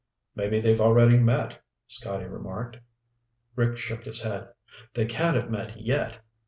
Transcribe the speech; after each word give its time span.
"Maybe 0.33 0.59
they've 0.59 0.81
already 0.81 1.19
met," 1.19 1.61
Scotty 1.85 2.25
remarked. 2.25 2.79
Rick 3.55 3.77
shook 3.77 4.05
his 4.05 4.21
head. 4.23 4.47
"They 4.95 5.05
can't 5.05 5.35
have 5.37 5.51
met 5.51 5.79
yet. 5.79 6.19